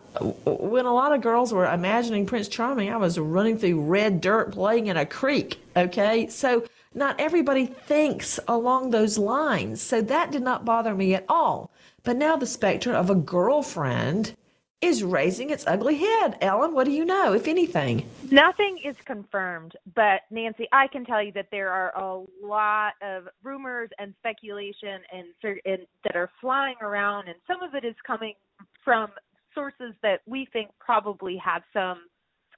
[0.46, 4.52] when a lot of girls were imagining Prince Charming, I was running through red dirt
[4.52, 5.64] playing in a creek.
[5.78, 6.28] Okay.
[6.28, 9.82] So not everybody thinks along those lines.
[9.82, 11.72] So that did not bother me at all.
[12.04, 14.36] But now the specter of a girlfriend
[14.82, 16.38] is raising its ugly head.
[16.42, 18.08] Ellen, what do you know, if anything?
[18.30, 23.28] Nothing is confirmed, but Nancy, I can tell you that there are a lot of
[23.44, 25.28] rumors and speculation and,
[25.66, 28.34] and that are flying around, and some of it is coming
[28.84, 29.10] from
[29.54, 32.04] sources that we think probably have some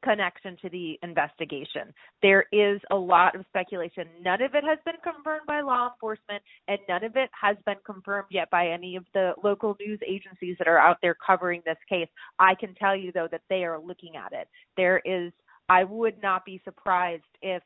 [0.04, 1.94] connection to the investigation.
[2.22, 4.08] There is a lot of speculation.
[4.24, 7.78] None of it has been confirmed by law enforcement, and none of it has been
[7.86, 11.78] confirmed yet by any of the local news agencies that are out there covering this
[11.90, 12.08] case.
[12.40, 14.48] I can tell you, though, that they are looking at it.
[14.76, 15.32] There is,
[15.70, 17.64] I would not be surprised if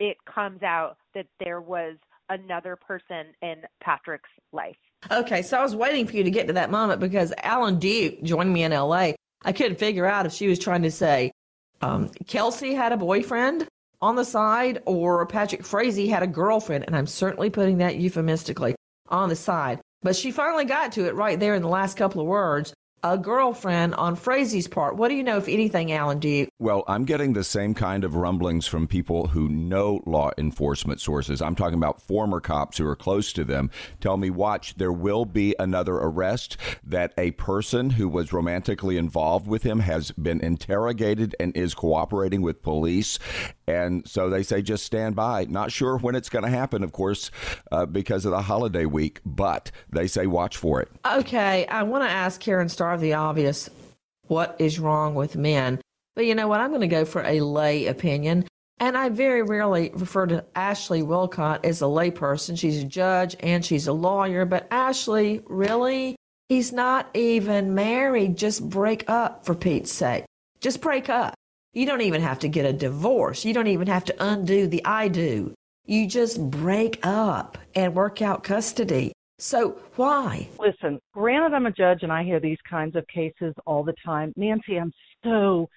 [0.00, 1.96] it comes out that there was
[2.28, 4.76] another person in Patrick's life.
[5.10, 8.22] Okay, so I was waiting for you to get to that moment because Alan Duke
[8.22, 9.12] joined me in LA.
[9.44, 11.32] I couldn't figure out if she was trying to say
[11.80, 13.66] um, Kelsey had a boyfriend
[14.00, 18.74] on the side or Patrick Frazee had a girlfriend, and I'm certainly putting that euphemistically
[19.08, 19.80] on the side.
[20.02, 23.18] But she finally got to it right there in the last couple of words a
[23.18, 24.96] girlfriend on Frazee's part.
[24.96, 26.48] What do you know, if anything, Alan Duke?
[26.58, 31.42] Well, I'm getting the same kind of rumblings from people who know law enforcement sources.
[31.42, 33.70] I'm talking about former cops who are close to them.
[34.00, 39.46] Tell me, watch, there will be another arrest, that a person who was romantically involved
[39.46, 43.18] with him has been interrogated and is cooperating with police.
[43.66, 45.44] And so they say just stand by.
[45.44, 47.30] Not sure when it's going to happen, of course,
[47.70, 50.88] uh, because of the holiday week, but they say watch for it.
[51.06, 53.70] Okay, I want to ask Karen Starr the obvious
[54.28, 55.80] what is wrong with men?
[56.14, 56.60] But you know what?
[56.60, 58.46] I'm going to go for a lay opinion.
[58.78, 62.56] And I very rarely refer to Ashley Wilcott as a layperson.
[62.56, 64.44] She's a judge and she's a lawyer.
[64.44, 66.14] But Ashley, really?
[66.48, 68.36] He's not even married.
[68.36, 70.24] Just break up for Pete's sake.
[70.60, 71.34] Just break up.
[71.72, 73.44] You don't even have to get a divorce.
[73.44, 75.52] You don't even have to undo the I do.
[75.84, 79.12] You just break up and work out custody.
[79.44, 80.48] So why?
[80.58, 84.32] Listen, granted, I'm a judge and I hear these kinds of cases all the time.
[84.36, 84.90] Nancy, I'm
[85.22, 85.68] so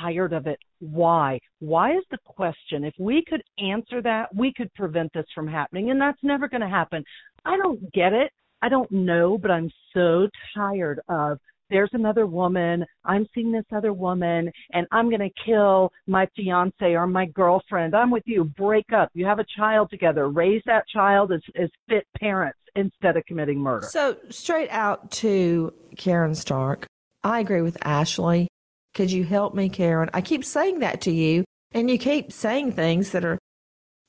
[0.00, 0.56] tired of it.
[0.78, 1.40] Why?
[1.58, 2.84] Why is the question?
[2.84, 6.60] If we could answer that, we could prevent this from happening, and that's never going
[6.60, 7.02] to happen.
[7.44, 8.30] I don't get it.
[8.62, 13.92] I don't know, but I'm so tired of there's another woman, I'm seeing this other
[13.92, 17.94] woman, and I'm going to kill my fiance or my girlfriend.
[17.94, 18.44] I'm with you.
[18.44, 19.10] Break up.
[19.14, 20.28] You have a child together.
[20.28, 23.86] Raise that child as, as fit parents instead of committing murder.
[23.90, 26.86] So, straight out to Karen Stark,
[27.22, 28.48] I agree with Ashley.
[28.94, 30.10] Could you help me, Karen?
[30.14, 33.38] I keep saying that to you, and you keep saying things that are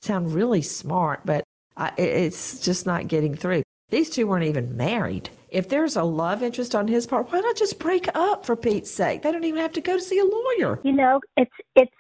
[0.01, 1.43] sound really smart, but
[1.75, 3.63] I, it's just not getting through.
[3.89, 5.29] These two weren't even married.
[5.51, 8.91] If there's a love interest on his part, why not just break up for Pete's
[8.91, 9.21] sake?
[9.21, 10.79] They don't even have to go to see a lawyer.
[10.83, 11.91] You know, it's it's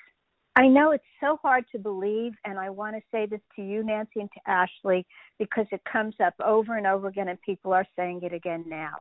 [0.55, 3.83] I know it's so hard to believe, and I want to say this to you,
[3.83, 5.05] Nancy, and to Ashley,
[5.37, 8.95] because it comes up over and over again, and people are saying it again now,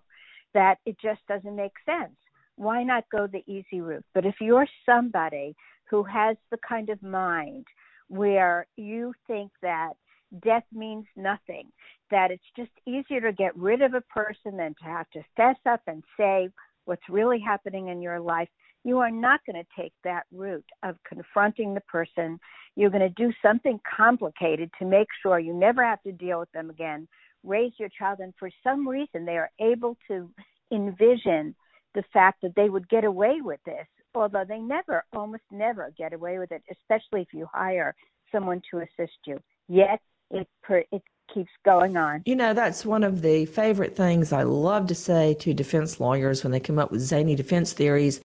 [0.55, 2.15] that it just doesn't make sense.
[2.57, 4.05] Why not go the easy route?
[4.15, 5.57] But if you're somebody
[5.91, 7.67] who has the kind of mind
[8.09, 9.95] where you think that
[10.43, 11.71] death means nothing,
[12.11, 15.57] that it's just easier to get rid of a person than to have to fess
[15.67, 16.49] up and say
[16.85, 18.49] what's really happening in your life,
[18.85, 22.39] you are not going to take that route of confronting the person.
[22.77, 26.51] You're going to do something complicated to make sure you never have to deal with
[26.53, 27.09] them again.
[27.45, 30.31] Raise your child, and for some reason, they are able to
[30.73, 31.55] envision
[31.95, 36.13] the fact that they would get away with this, although they never, almost never get
[36.13, 37.95] away with it, especially if you hire
[38.33, 39.39] someone to assist you.
[39.69, 42.23] Yet it per, it keeps going on.
[42.25, 46.43] You know, that's one of the favorite things I love to say to defense lawyers
[46.43, 48.21] when they come up with zany defense theories.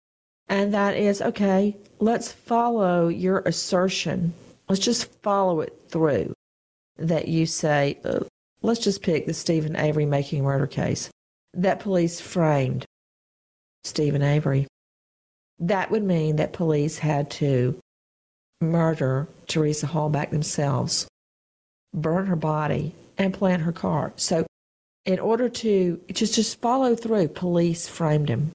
[0.48, 4.34] And that is, okay, let's follow your assertion.
[4.68, 6.34] Let's just follow it through.
[6.98, 7.98] That you say,
[8.62, 11.10] let's just pick the Steven Avery making murder case.
[11.54, 12.86] That police framed
[13.84, 14.68] Steven Avery.
[15.60, 17.80] That would mean that police had to
[18.62, 21.08] murder Teresa Halbach themselves
[21.94, 24.14] burn her body, and plant her car.
[24.16, 24.46] So,
[25.06, 28.52] in order to just just follow through, police framed him.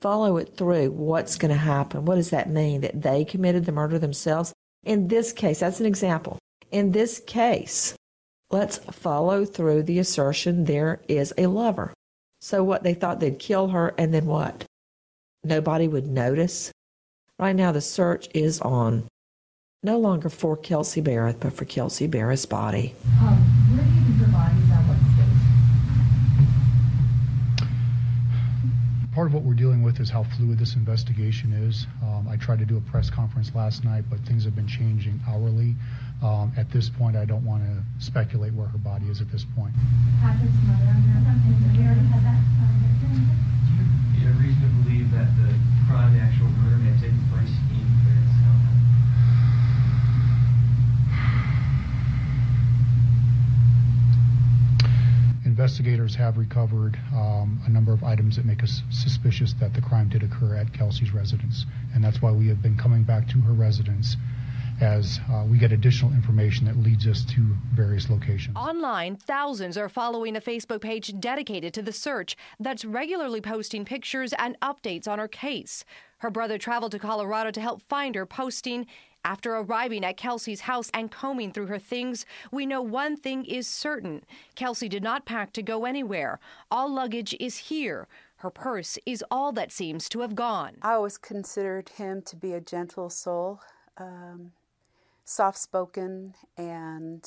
[0.00, 0.90] Follow it through.
[0.90, 2.04] What's going to happen?
[2.04, 2.82] What does that mean?
[2.82, 4.52] That they committed the murder themselves?
[4.84, 6.38] In this case, that's an example.
[6.70, 7.94] In this case,
[8.50, 11.92] let's follow through the assertion there is a lover.
[12.40, 14.64] So, what they thought they'd kill her, and then what?
[15.42, 16.70] Nobody would notice.
[17.38, 19.08] Right now, the search is on
[19.84, 22.94] no longer for Kelsey Berreth, but for Kelsey Berreth's body.
[23.20, 23.36] Um,
[23.76, 24.80] where do her body at?
[24.88, 24.96] What
[27.60, 29.14] state?
[29.14, 31.86] Part of what we're dealing with is how fluid this investigation is.
[32.02, 35.20] Um, I tried to do a press conference last night, but things have been changing
[35.28, 35.76] hourly.
[36.22, 39.44] Um, at this point, I don't want to speculate where her body is at this
[39.54, 39.74] point.
[40.20, 42.80] Patrick's mother, has we already had that um,
[44.16, 45.52] Do you have reason to believe that the
[45.86, 47.52] crime, the actual murder, may have taken place
[55.43, 59.80] in investigators have recovered um, a number of items that make us suspicious that the
[59.80, 61.64] crime did occur at Kelsey's residence.
[61.94, 64.16] And that's why we have been coming back to her residence
[64.80, 68.56] as uh, we get additional information that leads us to various locations.
[68.56, 74.32] Online, thousands are following a Facebook page dedicated to the search that's regularly posting pictures
[74.36, 75.84] and updates on her case.
[76.18, 78.88] Her brother traveled to Colorado to help find her, posting,
[79.24, 83.66] after arriving at Kelsey's house and combing through her things, we know one thing is
[83.66, 84.24] certain.
[84.54, 86.38] Kelsey did not pack to go anywhere.
[86.70, 88.06] All luggage is here.
[88.36, 90.76] Her purse is all that seems to have gone.
[90.82, 93.60] I always considered him to be a gentle soul,
[93.96, 94.52] um,
[95.24, 97.26] soft spoken, and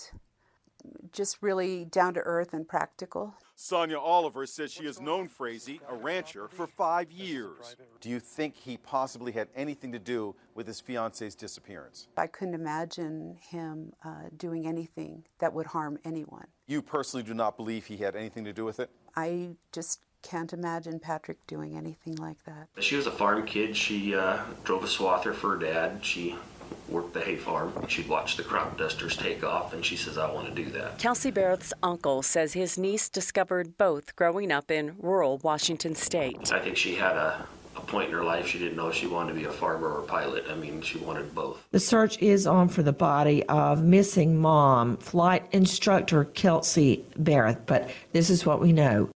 [1.12, 3.36] just really down to earth and practical.
[3.56, 7.76] Sonia Oliver says she has known Frazee, a rancher, for five years.
[8.02, 12.08] Do you think he possibly had anything to do with his fiance's disappearance?
[12.18, 16.46] I couldn't imagine him uh, doing anything that would harm anyone.
[16.68, 18.92] You personally do not believe he had anything to do with it?
[19.16, 22.68] I just can't imagine Patrick doing anything like that.
[22.80, 23.76] She was a farm kid.
[23.76, 26.06] She uh, drove a swather for her dad.
[26.06, 26.36] She
[26.98, 27.72] worked the hay farm.
[27.88, 30.98] She'd watch the crop dusters take off, and she says, I want to do that.
[30.98, 36.52] Kelsey Berreth's uncle says his niece discovered both growing up in rural Washington state.
[36.52, 37.46] I think she had a,
[37.76, 40.00] a point in her life she didn't know she wanted to be a farmer or
[40.00, 40.46] a pilot.
[40.50, 41.64] I mean, she wanted both.
[41.70, 47.92] The search is on for the body of missing mom, flight instructor Kelsey Berreth, but
[48.12, 49.10] this is what we know.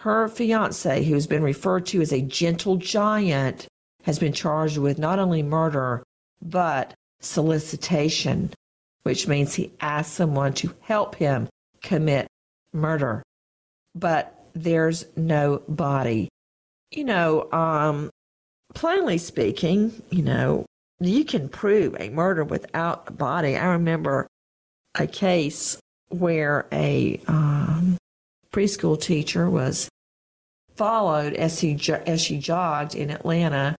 [0.00, 3.66] Her fiance, who's been referred to as a gentle giant,
[4.02, 6.02] has been charged with not only murder,
[6.42, 6.92] but
[7.24, 8.52] solicitation,
[9.02, 11.48] which means he asked someone to help him
[11.82, 12.26] commit
[12.72, 13.22] murder.
[13.94, 16.28] But there's no body.
[16.90, 18.10] You know, um,
[18.74, 20.66] plainly speaking, you know,
[21.00, 23.56] you can prove a murder without a body.
[23.56, 24.26] I remember
[24.94, 25.76] a case
[26.08, 27.96] where a um,
[28.52, 29.88] preschool teacher was
[30.76, 33.76] followed as he as she jogged in Atlanta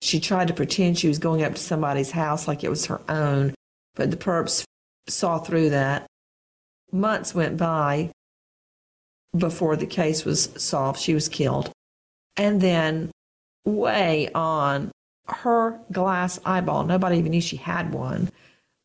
[0.00, 3.00] she tried to pretend she was going up to somebody's house like it was her
[3.08, 3.54] own,
[3.94, 4.64] but the perps
[5.08, 6.06] saw through that.
[6.92, 8.10] Months went by
[9.36, 11.00] before the case was solved.
[11.00, 11.70] She was killed.
[12.36, 13.10] And then,
[13.64, 14.90] way on,
[15.26, 18.30] her glass eyeball, nobody even knew she had one,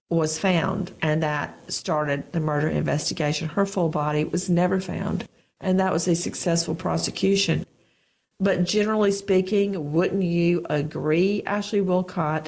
[0.10, 0.92] was found.
[1.02, 3.50] And that started the murder investigation.
[3.50, 5.28] Her full body was never found.
[5.60, 7.66] And that was a successful prosecution.
[8.42, 12.48] But generally speaking, wouldn't you agree, Ashley Wilcott,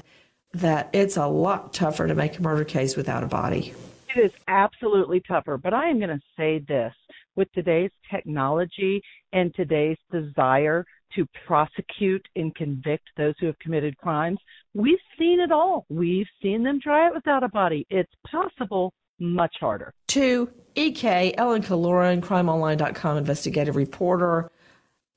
[0.53, 3.73] that it's a lot tougher to make a murder case without a body?
[4.15, 5.57] It is absolutely tougher.
[5.57, 6.93] But I am going to say this
[7.35, 9.01] with today's technology
[9.33, 10.83] and today's desire
[11.15, 14.39] to prosecute and convict those who have committed crimes,
[14.73, 15.85] we've seen it all.
[15.89, 17.85] We've seen them try it without a body.
[17.91, 19.93] It's possible, much harder.
[20.07, 24.49] To EK, Ellen Killoran, crimeonline.com investigative reporter.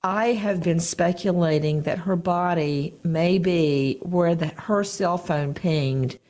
[0.06, 6.20] I have been speculating that her body may be where the, her cell phone pinged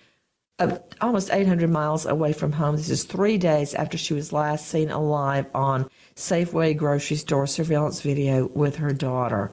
[0.59, 2.77] uh, almost 800 miles away from home.
[2.77, 8.01] This is three days after she was last seen alive on Safeway grocery store surveillance
[8.01, 9.53] video with her daughter.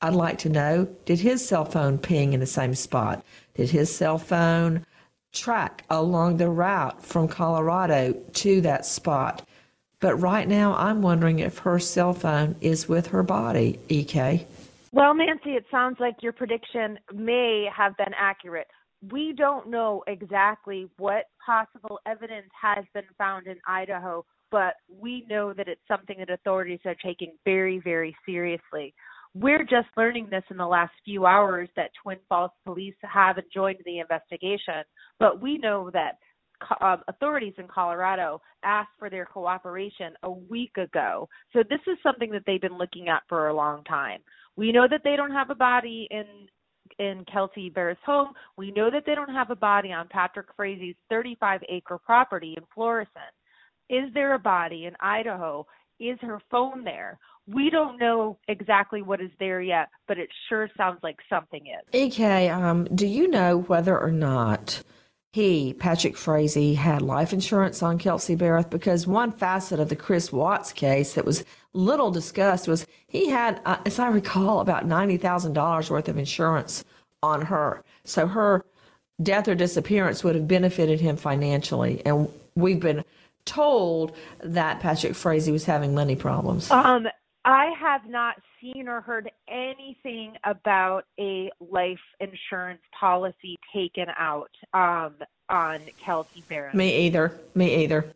[0.00, 3.24] I'd like to know did his cell phone ping in the same spot?
[3.54, 4.84] Did his cell phone
[5.32, 9.46] track along the route from Colorado to that spot?
[10.00, 14.46] But right now, I'm wondering if her cell phone is with her body, EK.
[14.92, 18.66] Well, Nancy, it sounds like your prediction may have been accurate.
[19.12, 25.52] We don't know exactly what possible evidence has been found in Idaho, but we know
[25.52, 28.94] that it's something that authorities are taking very, very seriously.
[29.34, 33.78] We're just learning this in the last few hours that Twin Falls police have joined
[33.84, 34.82] the investigation,
[35.20, 36.18] but we know that
[36.80, 41.28] um, authorities in Colorado asked for their cooperation a week ago.
[41.52, 44.20] So this is something that they've been looking at for a long time.
[44.56, 46.24] We know that they don't have a body in
[46.98, 48.32] in Kelsey Berreth's home.
[48.56, 52.64] We know that they don't have a body on Patrick Frazee's 35 acre property in
[52.74, 53.32] Florissant.
[53.88, 55.66] Is there a body in Idaho?
[55.98, 57.18] Is her phone there?
[57.46, 61.88] We don't know exactly what is there yet, but it sure sounds like something is.
[61.92, 64.82] EK, um, do you know whether or not
[65.32, 70.32] he, Patrick Frazee, had life insurance on Kelsey Berreth because one facet of the Chris
[70.32, 75.90] Watts case that was little discussed was he had, uh, as I recall, about $90,000
[75.90, 76.84] worth of insurance
[77.22, 77.84] on her.
[78.04, 78.64] So her
[79.22, 82.02] death or disappearance would have benefited him financially.
[82.04, 83.04] And we've been
[83.44, 86.70] told that Patrick Frazee was having money problems.
[86.72, 87.06] Um,
[87.44, 95.14] I have not seen or heard anything about a life insurance policy taken out um,
[95.48, 96.74] on Kelsey Berreth.
[96.74, 97.38] Me either.
[97.54, 98.12] Me either.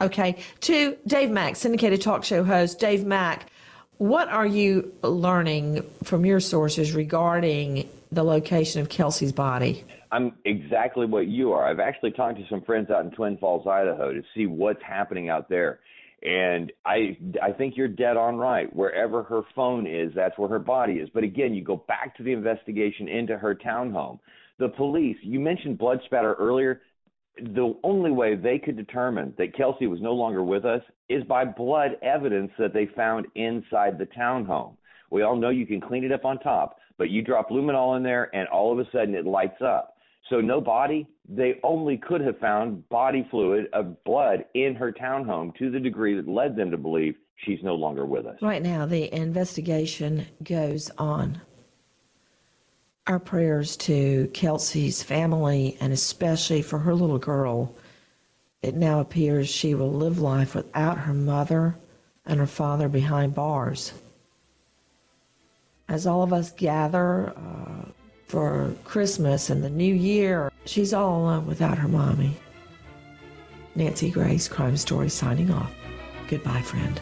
[0.00, 0.36] Okay.
[0.60, 2.78] To Dave Mack, syndicated talk show host.
[2.78, 3.50] Dave Mack,
[3.98, 9.84] what are you learning from your sources regarding the location of Kelsey's body?
[10.10, 11.66] I'm exactly what you are.
[11.66, 15.28] I've actually talked to some friends out in Twin Falls, Idaho, to see what's happening
[15.28, 15.80] out there.
[16.22, 18.74] And I I think you're dead on right.
[18.74, 21.08] Wherever her phone is, that's where her body is.
[21.12, 24.20] But again, you go back to the investigation into her townhome.
[24.58, 26.82] The police, you mentioned blood spatter earlier.
[27.38, 31.44] The only way they could determine that Kelsey was no longer with us is by
[31.44, 34.76] blood evidence that they found inside the townhome.
[35.10, 38.02] We all know you can clean it up on top, but you drop luminol in
[38.02, 39.91] there and all of a sudden it lights up.
[40.32, 41.06] So no body.
[41.28, 46.14] They only could have found body fluid of blood in her townhome to the degree
[46.14, 48.38] that led them to believe she's no longer with us.
[48.40, 51.42] Right now, the investigation goes on.
[53.06, 57.76] Our prayers to Kelsey's family and especially for her little girl.
[58.62, 61.76] It now appears she will live life without her mother
[62.24, 63.92] and her father behind bars.
[65.90, 67.81] As all of us gather, uh,
[68.32, 70.50] for Christmas and the new year.
[70.64, 72.34] She's all alone without her mommy.
[73.74, 75.70] Nancy Grace, Crime Story, signing off.
[76.28, 76.98] Goodbye, friend.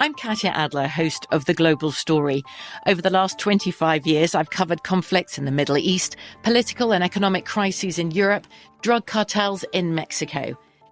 [0.00, 2.42] I'm Katya Adler, host of The Global Story.
[2.86, 7.44] Over the last 25 years, I've covered conflicts in the Middle East, political and economic
[7.44, 8.46] crises in Europe,
[8.80, 10.56] drug cartels in Mexico.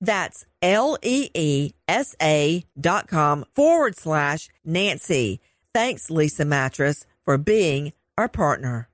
[0.00, 5.40] That's L E E S A dot com forward slash Nancy.
[5.74, 8.88] Thanks, Leesa Mattress, for being our partner.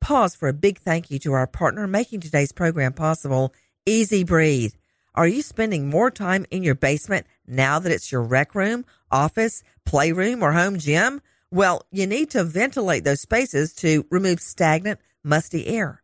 [0.00, 3.54] Pause for a big thank you to our partner making today's program possible,
[3.86, 4.74] Easy Breathe.
[5.14, 9.62] Are you spending more time in your basement now that it's your rec room, office,
[9.86, 11.22] playroom, or home gym?
[11.50, 16.03] Well, you need to ventilate those spaces to remove stagnant, musty air.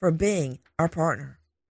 [0.00, 1.37] for being our partner.